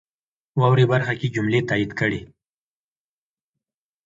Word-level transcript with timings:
واورئ 0.59 0.85
برخه 0.93 1.13
کې 1.19 1.27
جملې 1.35 1.59
تایید 1.69 1.91
کړئ. 1.99 2.19